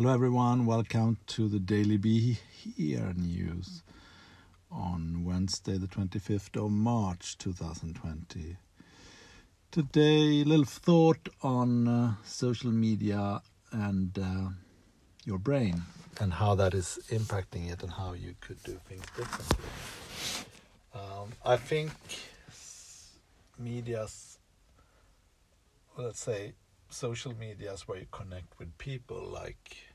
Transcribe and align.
Hello, 0.00 0.14
everyone. 0.14 0.64
Welcome 0.64 1.18
to 1.26 1.46
the 1.46 1.58
Daily 1.58 1.98
Be 1.98 2.38
Here 2.52 3.12
news 3.14 3.82
on 4.72 5.26
Wednesday, 5.26 5.76
the 5.76 5.88
25th 5.88 6.56
of 6.56 6.70
March 6.70 7.36
2020. 7.36 8.56
Today, 9.70 10.40
a 10.40 10.44
little 10.44 10.64
thought 10.64 11.28
on 11.42 11.86
uh, 11.86 12.14
social 12.24 12.70
media 12.70 13.42
and 13.72 14.18
uh, 14.18 14.48
your 15.26 15.36
brain 15.36 15.82
and 16.18 16.32
how 16.32 16.54
that 16.54 16.72
is 16.72 16.98
impacting 17.10 17.70
it 17.70 17.82
and 17.82 17.92
how 17.92 18.14
you 18.14 18.34
could 18.40 18.62
do 18.62 18.80
things 18.88 19.04
differently. 19.14 19.66
Um, 20.94 21.28
I 21.44 21.58
think 21.58 21.90
media's, 23.58 24.38
let's 25.98 26.20
say, 26.20 26.54
social 26.88 27.34
medias 27.38 27.86
where 27.86 27.98
you 27.98 28.06
connect 28.10 28.58
with 28.58 28.78
people 28.78 29.22
like 29.22 29.89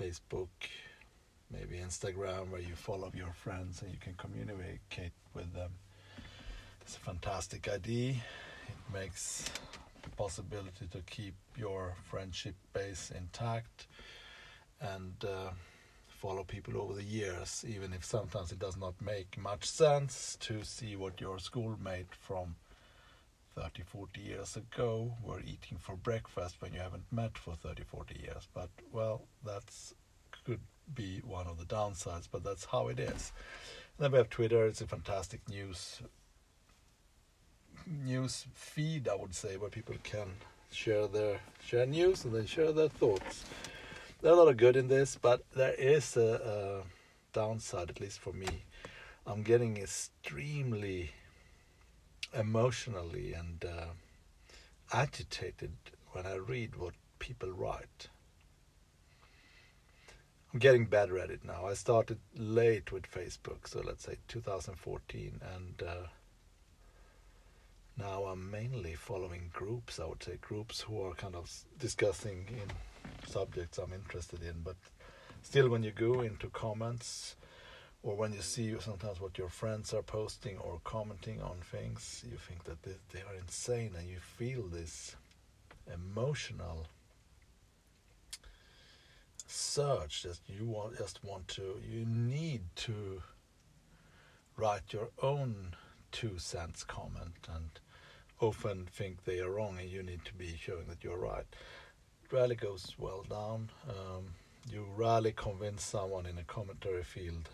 Facebook, 0.00 0.48
maybe 1.50 1.76
Instagram, 1.78 2.50
where 2.50 2.60
you 2.60 2.74
follow 2.74 3.10
your 3.14 3.32
friends 3.32 3.82
and 3.82 3.90
you 3.90 3.98
can 3.98 4.14
communicate 4.14 5.12
with 5.34 5.52
them. 5.54 5.70
It's 6.82 6.96
a 6.96 7.00
fantastic 7.00 7.68
idea. 7.68 8.10
It 8.68 8.92
makes 8.92 9.44
the 10.02 10.10
possibility 10.10 10.86
to 10.90 10.98
keep 11.02 11.34
your 11.56 11.94
friendship 12.04 12.54
base 12.72 13.10
intact 13.16 13.86
and 14.80 15.14
uh, 15.24 15.50
follow 16.06 16.44
people 16.44 16.78
over 16.78 16.94
the 16.94 17.02
years, 17.02 17.64
even 17.68 17.92
if 17.92 18.04
sometimes 18.04 18.52
it 18.52 18.58
does 18.58 18.76
not 18.76 18.94
make 19.00 19.38
much 19.38 19.64
sense 19.64 20.36
to 20.40 20.62
see 20.62 20.96
what 20.96 21.20
your 21.20 21.38
schoolmate 21.38 22.14
from 22.14 22.54
30, 23.56 23.82
40 23.82 24.20
years 24.20 24.56
ago 24.56 25.14
were 25.22 25.40
eating 25.40 25.78
for 25.78 25.96
breakfast 25.96 26.56
when 26.60 26.74
you 26.74 26.80
haven't 26.80 27.10
met 27.10 27.38
for 27.38 27.54
30, 27.54 27.84
40 27.84 28.20
years. 28.22 28.48
But, 28.52 28.68
well, 28.92 29.22
that's 29.44 29.94
could 30.44 30.60
be 30.94 31.20
one 31.24 31.46
of 31.46 31.58
the 31.58 31.64
downsides, 31.64 32.28
but 32.30 32.44
that's 32.44 32.66
how 32.66 32.88
it 32.88 33.00
is. 33.00 33.32
And 33.96 34.04
then 34.04 34.12
we 34.12 34.18
have 34.18 34.30
Twitter, 34.30 34.66
it's 34.66 34.80
a 34.80 34.86
fantastic 34.86 35.48
news 35.48 36.02
news 38.04 38.46
feed, 38.52 39.08
I 39.08 39.14
would 39.14 39.34
say, 39.34 39.56
where 39.56 39.70
people 39.70 39.94
can 40.02 40.28
share 40.70 41.06
their 41.06 41.40
share 41.64 41.86
news 41.86 42.24
and 42.24 42.34
then 42.34 42.46
share 42.46 42.72
their 42.72 42.88
thoughts. 42.88 43.44
There 44.20 44.32
are 44.32 44.34
a 44.34 44.38
lot 44.38 44.48
of 44.48 44.56
good 44.56 44.76
in 44.76 44.88
this, 44.88 45.16
but 45.20 45.44
there 45.54 45.74
is 45.74 46.16
a, 46.16 46.82
a 46.84 47.32
downside, 47.32 47.90
at 47.90 48.00
least 48.00 48.18
for 48.18 48.32
me. 48.32 48.64
I'm 49.26 49.42
getting 49.42 49.76
extremely 49.76 51.10
emotionally 52.32 53.32
and 53.32 53.64
uh, 53.64 53.86
agitated 54.92 55.72
when 56.12 56.26
I 56.26 56.34
read 56.34 56.76
what 56.76 56.94
people 57.18 57.50
write. 57.50 58.08
I'm 60.52 60.60
getting 60.60 60.86
better 60.86 61.18
at 61.18 61.30
it 61.30 61.44
now. 61.44 61.66
I 61.66 61.74
started 61.74 62.18
late 62.34 62.92
with 62.92 63.10
Facebook, 63.10 63.66
so 63.66 63.82
let's 63.84 64.04
say 64.04 64.16
2014, 64.28 65.40
and 65.54 65.82
uh, 65.86 66.06
now 67.98 68.24
I'm 68.24 68.50
mainly 68.50 68.94
following 68.94 69.50
groups. 69.52 69.98
I 70.00 70.06
would 70.06 70.22
say 70.22 70.38
groups 70.40 70.80
who 70.80 71.02
are 71.02 71.14
kind 71.14 71.34
of 71.34 71.50
discussing 71.78 72.46
in 72.48 73.28
subjects 73.28 73.78
I'm 73.78 73.92
interested 73.92 74.42
in. 74.42 74.62
But 74.62 74.76
still, 75.42 75.68
when 75.68 75.82
you 75.82 75.90
go 75.90 76.20
into 76.20 76.48
comments, 76.48 77.36
or 78.06 78.14
when 78.14 78.32
you 78.32 78.40
see 78.40 78.72
sometimes 78.78 79.20
what 79.20 79.36
your 79.36 79.48
friends 79.48 79.92
are 79.92 80.00
posting 80.00 80.56
or 80.58 80.80
commenting 80.84 81.42
on 81.42 81.56
things, 81.72 82.24
you 82.30 82.36
think 82.36 82.62
that 82.62 82.80
they, 82.84 82.92
they 83.12 83.18
are 83.22 83.34
insane, 83.34 83.90
and 83.98 84.08
you 84.08 84.18
feel 84.20 84.62
this 84.62 85.16
emotional 85.92 86.86
surge 89.48 90.22
that 90.22 90.38
you 90.46 90.66
want 90.66 90.96
just 90.98 91.22
want 91.22 91.46
to 91.46 91.80
you 91.88 92.04
need 92.04 92.60
to 92.74 93.22
write 94.56 94.92
your 94.92 95.08
own 95.22 95.74
two 96.10 96.36
cents 96.36 96.82
comment 96.82 97.46
and 97.54 97.70
often 98.40 98.86
think 98.86 99.24
they 99.24 99.38
are 99.38 99.50
wrong 99.50 99.78
and 99.80 99.88
you 99.88 100.02
need 100.02 100.24
to 100.24 100.34
be 100.34 100.56
showing 100.60 100.86
that 100.88 101.02
you're 101.02 101.18
right. 101.18 101.46
Rarely 102.32 102.56
goes 102.56 102.94
well 102.98 103.24
down. 103.28 103.70
Um, 103.88 104.26
you 104.68 104.84
rarely 104.96 105.32
convince 105.32 105.84
someone 105.84 106.26
in 106.26 106.38
a 106.38 106.44
commentary 106.44 107.04
field 107.04 107.48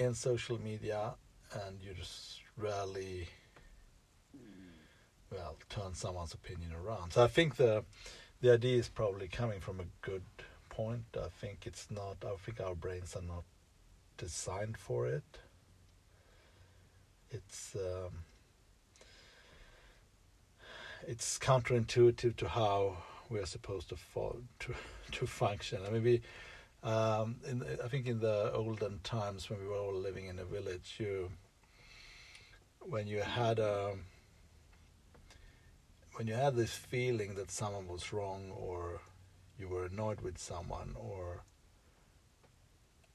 in 0.00 0.14
social 0.14 0.60
media 0.60 1.14
and 1.64 1.80
you 1.82 1.92
just 1.94 2.40
rarely 2.56 3.28
well 5.30 5.56
turn 5.68 5.94
someone's 5.94 6.34
opinion 6.34 6.72
around. 6.72 7.12
So 7.12 7.24
i 7.24 7.28
think 7.28 7.56
the 7.56 7.84
the 8.40 8.52
idea 8.52 8.78
is 8.78 8.88
probably 8.88 9.28
coming 9.28 9.60
from 9.60 9.80
a 9.80 9.84
good 10.02 10.22
point. 10.68 11.04
I 11.16 11.28
think 11.40 11.66
it's 11.66 11.90
not 11.90 12.16
i 12.24 12.34
think 12.44 12.60
our 12.60 12.74
brains 12.74 13.16
are 13.16 13.22
not 13.22 13.44
designed 14.16 14.76
for 14.76 15.06
it. 15.06 15.38
It's 17.30 17.76
um, 17.76 18.12
it's 21.06 21.38
counterintuitive 21.38 22.36
to 22.36 22.48
how 22.48 22.98
we 23.30 23.38
are 23.38 23.46
supposed 23.46 23.88
to 23.90 23.96
fall, 23.96 24.36
to 24.60 24.74
to 25.12 25.26
function. 25.26 25.80
I 25.86 25.90
mean, 25.90 26.02
we, 26.02 26.20
um, 26.82 27.36
in, 27.46 27.64
I 27.84 27.88
think 27.88 28.06
in 28.06 28.20
the 28.20 28.52
olden 28.52 29.00
times 29.02 29.50
when 29.50 29.60
we 29.60 29.66
were 29.66 29.76
all 29.76 29.94
living 29.94 30.26
in 30.26 30.38
a 30.38 30.44
village, 30.44 30.96
you 30.98 31.30
when 32.80 33.06
you 33.06 33.20
had 33.20 33.58
a 33.58 33.90
um, 33.92 34.04
when 36.14 36.26
you 36.26 36.34
had 36.34 36.56
this 36.56 36.72
feeling 36.72 37.36
that 37.36 37.50
someone 37.50 37.86
was 37.86 38.12
wrong 38.12 38.50
or 38.50 39.00
you 39.56 39.68
were 39.68 39.84
annoyed 39.84 40.20
with 40.20 40.36
someone 40.36 40.96
or 40.96 41.42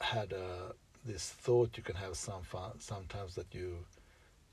had 0.00 0.32
a, 0.32 0.74
this 1.04 1.28
thought 1.28 1.76
you 1.76 1.82
can 1.82 1.96
have 1.96 2.16
some 2.16 2.42
fun, 2.42 2.78
sometimes 2.78 3.34
that 3.34 3.52
you 3.52 3.78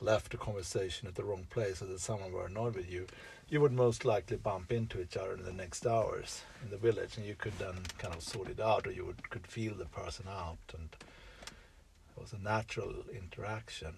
left 0.00 0.34
a 0.34 0.36
conversation 0.36 1.08
at 1.08 1.14
the 1.14 1.24
wrong 1.24 1.46
place 1.50 1.82
or 1.82 1.86
that 1.86 2.00
someone 2.00 2.32
were 2.32 2.46
annoyed 2.46 2.74
with 2.74 2.90
you, 2.90 3.06
you 3.48 3.60
would 3.60 3.72
most 3.72 4.04
likely 4.04 4.36
bump 4.36 4.70
into 4.70 5.00
each 5.00 5.16
other 5.16 5.32
in 5.34 5.44
the 5.44 5.52
next 5.52 5.86
hours 5.86 6.42
in 6.62 6.70
the 6.70 6.76
village 6.76 7.16
and 7.16 7.26
you 7.26 7.34
could 7.34 7.58
then 7.58 7.74
kind 7.98 8.14
of 8.14 8.22
sort 8.22 8.48
it 8.48 8.60
out 8.60 8.86
or 8.86 8.92
you 8.92 9.04
would 9.04 9.30
could 9.30 9.46
feel 9.46 9.74
the 9.74 9.86
person 9.86 10.26
out 10.28 10.58
and 10.76 10.88
it 11.00 12.20
was 12.20 12.32
a 12.32 12.38
natural 12.38 13.04
interaction. 13.12 13.94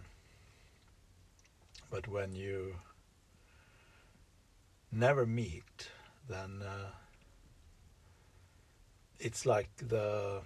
But 1.90 2.06
when 2.06 2.34
you 2.34 2.76
never 4.92 5.26
meet, 5.26 5.88
then 6.28 6.62
uh, 6.62 6.90
it's 9.18 9.44
like 9.44 9.70
the 9.76 10.42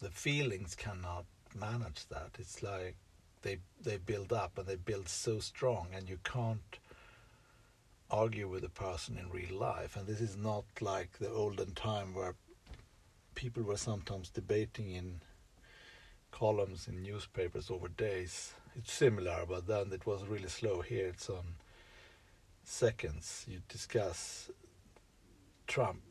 the 0.00 0.10
feelings 0.10 0.74
cannot 0.74 1.24
manage 1.54 2.06
that. 2.08 2.30
It's 2.38 2.62
like 2.62 2.96
they 3.46 3.58
they 3.80 3.96
build 3.96 4.32
up 4.32 4.58
and 4.58 4.66
they 4.66 4.76
build 4.76 5.08
so 5.08 5.38
strong, 5.38 5.88
and 5.94 6.08
you 6.08 6.18
can't 6.24 6.78
argue 8.10 8.48
with 8.48 8.64
a 8.64 8.68
person 8.68 9.16
in 9.16 9.30
real 9.30 9.56
life. 9.58 9.96
And 9.96 10.06
this 10.06 10.20
is 10.20 10.36
not 10.36 10.64
like 10.80 11.18
the 11.18 11.30
olden 11.30 11.72
time 11.74 12.14
where 12.14 12.34
people 13.34 13.62
were 13.62 13.76
sometimes 13.76 14.30
debating 14.30 14.90
in 14.90 15.20
columns 16.32 16.88
in 16.88 17.02
newspapers 17.02 17.70
over 17.70 17.88
days. 17.88 18.52
It's 18.74 18.92
similar, 18.92 19.44
but 19.48 19.66
then 19.66 19.92
it 19.92 20.06
was 20.06 20.24
really 20.24 20.48
slow. 20.48 20.80
Here 20.80 21.06
it's 21.06 21.30
on 21.30 21.54
seconds. 22.64 23.44
You 23.48 23.60
discuss 23.68 24.50
Trump, 25.66 26.02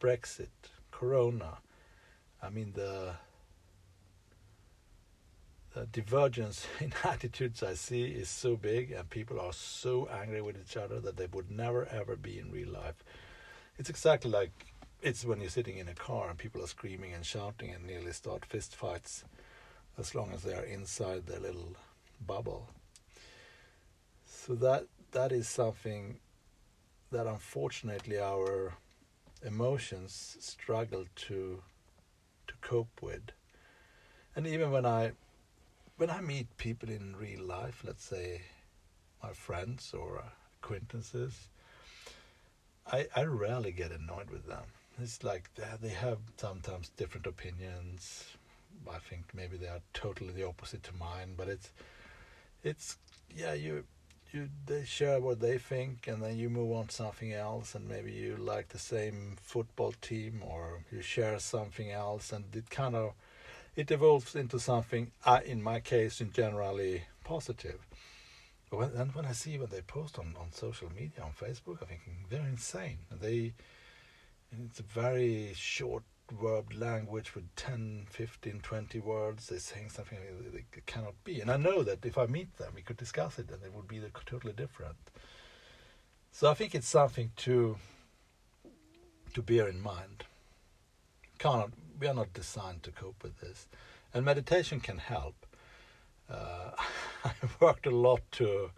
Brexit, 0.00 0.56
Corona. 0.90 1.58
I 2.42 2.50
mean 2.50 2.72
the 2.74 3.14
divergence 5.86 6.66
in 6.80 6.92
attitudes 7.04 7.62
I 7.62 7.74
see 7.74 8.04
is 8.04 8.28
so 8.28 8.56
big, 8.56 8.92
and 8.92 9.08
people 9.08 9.40
are 9.40 9.52
so 9.52 10.08
angry 10.08 10.42
with 10.42 10.56
each 10.60 10.76
other 10.76 11.00
that 11.00 11.16
they 11.16 11.26
would 11.26 11.50
never 11.50 11.86
ever 11.86 12.16
be 12.16 12.38
in 12.38 12.50
real 12.50 12.70
life. 12.70 13.04
It's 13.78 13.90
exactly 13.90 14.30
like 14.30 14.74
it's 15.02 15.24
when 15.24 15.40
you're 15.40 15.50
sitting 15.50 15.78
in 15.78 15.88
a 15.88 15.94
car 15.94 16.28
and 16.28 16.38
people 16.38 16.62
are 16.62 16.66
screaming 16.66 17.14
and 17.14 17.24
shouting 17.24 17.70
and 17.70 17.86
nearly 17.86 18.12
start 18.12 18.44
fist 18.44 18.74
fights, 18.74 19.24
as 19.98 20.14
long 20.14 20.32
as 20.32 20.42
they 20.42 20.54
are 20.54 20.64
inside 20.64 21.26
their 21.26 21.40
little 21.40 21.76
bubble. 22.26 22.68
So 24.26 24.54
that 24.56 24.86
that 25.12 25.32
is 25.32 25.48
something 25.48 26.20
that 27.10 27.26
unfortunately 27.26 28.18
our 28.20 28.74
emotions 29.42 30.36
struggle 30.40 31.04
to 31.16 31.62
to 32.46 32.54
cope 32.60 33.02
with. 33.02 33.32
And 34.36 34.46
even 34.46 34.70
when 34.70 34.86
I 34.86 35.12
when 36.00 36.08
I 36.08 36.22
meet 36.22 36.56
people 36.56 36.88
in 36.88 37.14
real 37.14 37.42
life, 37.42 37.82
let's 37.86 38.02
say 38.02 38.40
my 39.22 39.34
friends 39.34 39.92
or 39.92 40.24
acquaintances, 40.62 41.50
I, 42.90 43.06
I 43.14 43.24
rarely 43.24 43.70
get 43.70 43.92
annoyed 43.92 44.30
with 44.30 44.46
them. 44.46 44.64
It's 44.98 45.22
like 45.22 45.50
they, 45.56 45.90
have 45.90 46.16
sometimes 46.38 46.88
different 46.96 47.26
opinions. 47.26 48.24
I 48.90 48.96
think 48.96 49.24
maybe 49.34 49.58
they 49.58 49.66
are 49.66 49.82
totally 49.92 50.32
the 50.32 50.46
opposite 50.48 50.82
to 50.84 50.94
mine, 50.98 51.34
but 51.36 51.48
it's 51.48 51.70
it's 52.64 52.96
yeah 53.36 53.52
you 53.52 53.84
you 54.32 54.48
they 54.64 54.84
share 54.84 55.20
what 55.20 55.40
they 55.40 55.58
think, 55.58 56.08
and 56.08 56.22
then 56.22 56.38
you 56.38 56.48
move 56.48 56.72
on 56.72 56.86
to 56.86 56.94
something 56.94 57.34
else, 57.34 57.74
and 57.74 57.86
maybe 57.86 58.10
you 58.10 58.36
like 58.38 58.68
the 58.68 58.78
same 58.78 59.36
football 59.38 59.92
team, 60.00 60.42
or 60.46 60.82
you 60.90 61.02
share 61.02 61.38
something 61.38 61.90
else, 61.90 62.32
and 62.32 62.44
it 62.56 62.70
kind 62.70 62.96
of 62.96 63.12
it 63.76 63.90
evolves 63.90 64.34
into 64.34 64.58
something. 64.58 65.10
Uh, 65.24 65.40
in 65.44 65.62
my 65.62 65.80
case, 65.80 66.22
generally 66.32 67.04
positive. 67.24 67.86
When, 68.70 68.90
and 68.90 69.14
when 69.14 69.26
I 69.26 69.32
see 69.32 69.58
what 69.58 69.70
they 69.70 69.80
post 69.80 70.18
on, 70.18 70.34
on 70.40 70.52
social 70.52 70.90
media 70.94 71.24
on 71.24 71.32
Facebook, 71.32 71.80
I'm 71.80 71.88
thinking 71.88 72.24
they're 72.28 72.46
insane. 72.46 72.98
They 73.20 73.52
it's 74.52 74.80
a 74.80 74.84
very 74.84 75.52
short 75.54 76.02
word 76.40 76.76
language 76.76 77.34
with 77.34 77.54
10, 77.56 78.06
15, 78.10 78.60
20 78.60 79.00
words. 79.00 79.46
They're 79.46 79.58
saying 79.58 79.90
something 79.90 80.18
it 80.18 80.86
cannot 80.86 81.14
be. 81.24 81.40
And 81.40 81.50
I 81.50 81.56
know 81.56 81.82
that 81.82 82.04
if 82.04 82.18
I 82.18 82.26
meet 82.26 82.56
them, 82.56 82.72
we 82.74 82.82
could 82.82 82.96
discuss 82.96 83.38
it 83.38 83.50
and 83.50 83.62
it 83.62 83.72
would 83.74 83.88
be 83.88 84.00
totally 84.26 84.52
different. 84.52 84.96
So 86.32 86.50
I 86.50 86.54
think 86.54 86.74
it's 86.74 86.88
something 86.88 87.32
to 87.38 87.76
to 89.34 89.42
bear 89.42 89.68
in 89.68 89.80
mind. 89.80 90.24
Cannot, 91.38 91.70
we 92.00 92.08
are 92.08 92.14
not 92.14 92.32
designed 92.32 92.82
to 92.82 92.90
cope 92.90 93.22
with 93.22 93.40
this. 93.40 93.68
And 94.12 94.24
meditation 94.24 94.80
can 94.80 94.98
help. 94.98 95.46
Uh, 96.28 96.70
I 97.24 97.32
worked 97.60 97.86
a 97.86 97.90
lot 97.90 98.22
to 98.32 98.70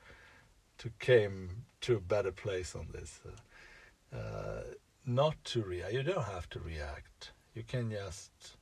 to 0.79 0.91
came 0.99 1.65
to 1.83 1.97
a 1.97 2.01
better 2.01 2.33
place 2.33 2.75
on 2.75 2.89
this. 2.93 3.21
Uh, 3.25 4.17
uh, 4.17 4.63
not 5.07 5.37
to 5.45 5.63
react. 5.63 5.93
You 5.93 6.03
don't 6.03 6.25
have 6.25 6.49
to 6.51 6.59
react. 6.59 7.31
You 7.55 7.63
can 7.63 7.91
just 7.91 8.57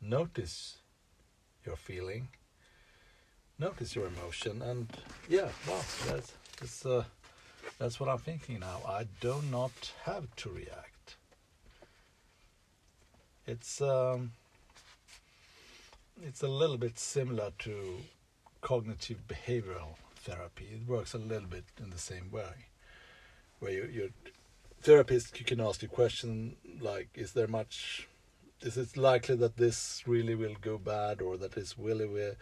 notice 0.00 0.78
your 1.64 1.76
feeling, 1.76 2.28
notice 3.58 3.96
your 3.96 4.06
emotion, 4.06 4.62
and 4.62 4.88
yeah, 5.28 5.48
well, 5.66 5.84
that's 6.06 6.32
that's, 6.60 6.86
uh, 6.86 7.04
that's 7.78 7.98
what 7.98 8.08
I'm 8.08 8.18
thinking 8.18 8.60
now. 8.60 8.80
I 8.86 9.06
do 9.20 9.42
not 9.50 9.92
have 10.04 10.34
to 10.36 10.50
react. 10.50 10.97
It's 13.48 13.80
um, 13.80 14.32
it's 16.22 16.42
a 16.42 16.48
little 16.48 16.76
bit 16.76 16.98
similar 16.98 17.50
to 17.60 17.96
cognitive 18.60 19.26
behavioral 19.26 19.94
therapy. 20.16 20.68
It 20.74 20.86
works 20.86 21.14
a 21.14 21.18
little 21.18 21.48
bit 21.48 21.64
in 21.82 21.88
the 21.88 21.98
same 21.98 22.30
way, 22.30 22.66
where 23.58 23.72
you, 23.72 23.88
you 23.90 24.12
therapist 24.82 25.38
you 25.38 25.46
can 25.46 25.62
ask 25.62 25.82
a 25.82 25.88
question 25.88 26.56
like 26.78 27.08
is 27.14 27.32
there 27.32 27.48
much 27.48 28.06
is 28.60 28.76
it 28.76 28.98
likely 28.98 29.34
that 29.36 29.56
this 29.56 30.02
really 30.06 30.34
will 30.34 30.56
go 30.60 30.76
bad 30.76 31.22
or 31.22 31.38
that 31.38 31.56
it's 31.56 31.78
really 31.78 32.06
will, 32.06 32.34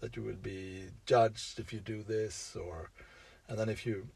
that 0.00 0.14
you 0.14 0.22
will 0.22 0.42
be 0.42 0.84
judged 1.06 1.58
if 1.58 1.72
you 1.72 1.80
do 1.80 2.02
this 2.02 2.54
or 2.54 2.90
and 3.48 3.58
then 3.58 3.70
if 3.70 3.86
you 3.86 4.08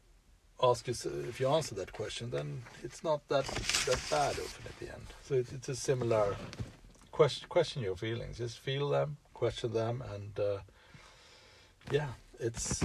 ask 0.61 0.87
you 0.87 0.93
if 1.29 1.39
you 1.39 1.47
answer 1.47 1.75
that 1.75 1.93
question 1.93 2.29
then 2.31 2.61
it's 2.83 3.03
not 3.03 3.27
that 3.29 3.45
that 3.45 4.01
bad 4.09 4.37
often 4.39 4.65
at 4.65 4.79
the 4.79 4.93
end. 4.93 5.07
So 5.23 5.35
it, 5.35 5.47
it's 5.53 5.69
a 5.69 5.75
similar 5.75 6.35
question 7.11 7.47
question 7.49 7.81
your 7.81 7.95
feelings. 7.95 8.37
Just 8.37 8.59
feel 8.59 8.89
them 8.89 9.17
question 9.33 9.73
them 9.73 10.03
and 10.13 10.39
uh, 10.39 10.59
yeah 11.91 12.09
it's 12.39 12.83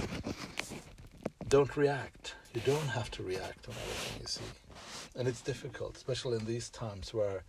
don't 1.47 1.75
react. 1.77 2.35
You 2.53 2.61
don't 2.65 2.87
have 2.87 3.11
to 3.11 3.23
react 3.23 3.67
on 3.67 3.75
everything 3.75 4.21
you 4.21 4.27
see. 4.27 4.41
And 5.15 5.27
it's 5.27 5.41
difficult, 5.41 5.95
especially 5.95 6.37
in 6.37 6.45
these 6.45 6.69
times 6.69 7.13
where 7.13 7.43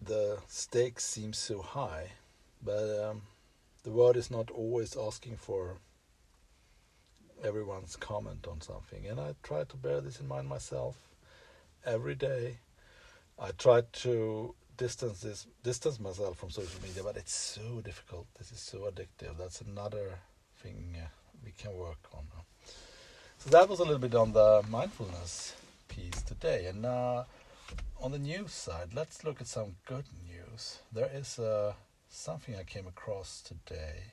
the 0.00 0.38
stakes 0.46 1.04
seem 1.04 1.32
so 1.32 1.62
high. 1.62 2.12
But 2.62 3.04
um, 3.04 3.22
the 3.82 3.90
world 3.90 4.16
is 4.16 4.30
not 4.30 4.50
always 4.50 4.96
asking 4.96 5.36
for 5.36 5.78
everyone's 7.42 7.96
comment 7.96 8.46
on 8.48 8.60
something, 8.60 9.06
and 9.06 9.20
I 9.20 9.34
try 9.42 9.64
to 9.64 9.76
bear 9.76 10.00
this 10.00 10.20
in 10.20 10.28
mind 10.28 10.48
myself 10.48 10.96
every 11.84 12.14
day. 12.14 12.58
I 13.38 13.50
try 13.52 13.82
to 14.04 14.54
distance 14.76 15.20
this, 15.20 15.46
distance 15.62 15.98
myself 16.00 16.38
from 16.38 16.50
social 16.50 16.80
media, 16.82 17.02
but 17.02 17.16
it's 17.16 17.34
so 17.34 17.80
difficult. 17.80 18.26
This 18.38 18.52
is 18.52 18.60
so 18.60 18.90
addictive. 18.90 19.36
That's 19.38 19.60
another 19.60 20.18
thing 20.62 20.96
uh, 20.96 21.06
we 21.44 21.52
can 21.52 21.76
work 21.76 21.98
on. 22.14 22.24
So 23.38 23.50
that 23.50 23.68
was 23.68 23.80
a 23.80 23.82
little 23.82 23.98
bit 23.98 24.14
on 24.14 24.32
the 24.32 24.62
mindfulness 24.70 25.56
piece 25.88 26.22
today. 26.22 26.66
And 26.66 26.86
uh, 26.86 27.24
on 28.00 28.12
the 28.12 28.18
news 28.18 28.52
side, 28.52 28.94
let's 28.94 29.24
look 29.24 29.40
at 29.40 29.48
some 29.48 29.74
good 29.86 30.04
news. 30.28 30.78
There 30.92 31.10
is 31.12 31.38
uh, 31.38 31.72
something 32.08 32.54
I 32.54 32.62
came 32.62 32.86
across 32.86 33.40
today 33.40 34.12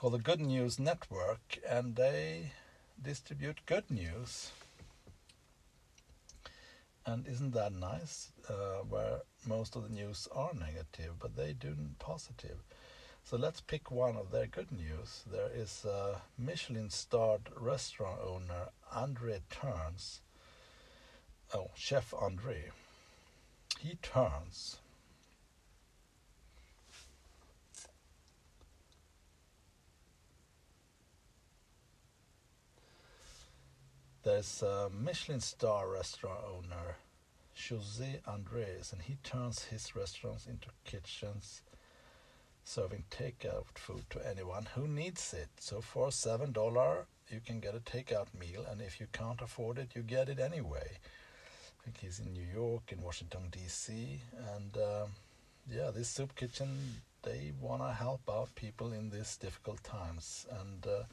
called 0.00 0.14
the 0.14 0.18
Good 0.18 0.40
News 0.40 0.78
Network, 0.78 1.58
and 1.68 1.94
they 1.94 2.52
distribute 3.02 3.60
good 3.66 3.90
news. 3.90 4.50
And 7.04 7.26
isn't 7.26 7.52
that 7.52 7.74
nice? 7.74 8.32
Uh, 8.48 8.82
where 8.88 9.18
most 9.46 9.76
of 9.76 9.82
the 9.82 9.94
news 9.94 10.26
are 10.34 10.52
negative, 10.54 11.18
but 11.20 11.36
they 11.36 11.52
do 11.52 11.76
positive. 11.98 12.62
So 13.24 13.36
let's 13.36 13.60
pick 13.60 13.90
one 13.90 14.16
of 14.16 14.30
their 14.30 14.46
good 14.46 14.72
news. 14.72 15.22
There 15.30 15.50
is 15.54 15.84
a 15.84 16.22
Michelin 16.38 16.88
starred 16.88 17.50
restaurant 17.54 18.20
owner, 18.26 18.70
Andre 18.94 19.42
Turns, 19.50 20.22
oh, 21.52 21.72
Chef 21.74 22.14
Andre, 22.14 22.70
he 23.78 23.96
turns 23.96 24.78
There's 34.22 34.62
a 34.62 34.90
Michelin 34.92 35.40
star 35.40 35.88
restaurant 35.88 36.40
owner, 36.46 36.96
Jose 37.68 38.20
Andres, 38.26 38.92
and 38.92 39.00
he 39.00 39.16
turns 39.24 39.64
his 39.64 39.96
restaurants 39.96 40.46
into 40.46 40.68
kitchens 40.84 41.62
serving 42.64 43.04
takeout 43.10 43.64
food 43.74 44.04
to 44.10 44.28
anyone 44.28 44.66
who 44.74 44.86
needs 44.86 45.32
it. 45.32 45.48
So 45.58 45.80
for 45.80 46.08
$7, 46.08 47.04
you 47.30 47.40
can 47.44 47.60
get 47.60 47.74
a 47.74 47.80
takeout 47.80 48.26
meal, 48.38 48.64
and 48.70 48.82
if 48.82 49.00
you 49.00 49.06
can't 49.12 49.40
afford 49.40 49.78
it, 49.78 49.90
you 49.94 50.02
get 50.02 50.28
it 50.28 50.38
anyway. 50.38 50.98
I 50.98 51.84
think 51.84 51.96
he's 51.98 52.20
in 52.20 52.32
New 52.34 52.46
York, 52.54 52.92
in 52.92 53.00
Washington 53.00 53.48
D.C., 53.50 54.20
and 54.54 54.76
uh, 54.76 55.06
yeah, 55.72 55.90
this 55.90 56.08
soup 56.08 56.34
kitchen 56.34 56.68
they 57.22 57.52
want 57.60 57.82
to 57.82 57.92
help 57.92 58.20
out 58.30 58.54
people 58.54 58.92
in 58.92 59.10
these 59.10 59.36
difficult 59.36 59.82
times, 59.82 60.46
and 60.60 60.86
uh, 60.86 61.04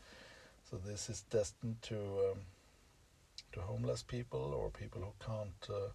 so 0.69 0.77
this 0.77 1.09
is 1.09 1.21
destined 1.29 1.81
to 1.83 1.95
um, 1.95 2.39
to 3.53 3.61
homeless 3.61 4.03
people 4.03 4.53
or 4.53 4.69
people 4.69 5.01
who 5.01 5.25
can't 5.25 5.69
uh, 5.69 5.89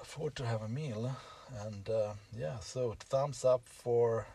afford 0.00 0.34
to 0.36 0.46
have 0.46 0.62
a 0.62 0.68
meal, 0.68 1.16
and 1.64 1.88
uh, 1.88 2.14
yeah, 2.36 2.58
so 2.60 2.94
thumbs 2.98 3.44
up 3.44 3.62
for 3.64 4.26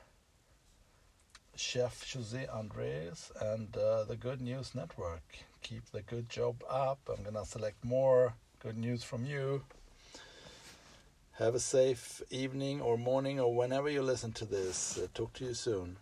Chef 1.56 2.12
Jose 2.14 2.48
Andres 2.48 3.32
and 3.40 3.76
uh, 3.78 4.04
the 4.04 4.16
Good 4.16 4.42
News 4.42 4.74
Network 4.74 5.22
keep 5.62 5.86
the 5.92 6.02
good 6.02 6.30
job 6.30 6.64
up. 6.70 7.00
I'm 7.08 7.24
to 7.34 7.46
select 7.46 7.84
more 7.86 8.34
good 8.62 8.78
news 8.78 9.04
from 9.04 9.26
you. 9.26 9.64
Have 11.34 11.56
a 11.56 11.60
safe 11.60 12.22
evening 12.30 12.82
or 12.82 12.98
morning 12.98 13.40
or 13.40 13.54
whenever 13.56 13.90
you 13.90 14.02
listen 14.02 14.32
to 14.34 14.46
this. 14.46 14.98
Uh, 14.98 15.08
talk 15.14 15.34
to 15.34 15.46
you 15.46 15.54
soon. 15.54 15.98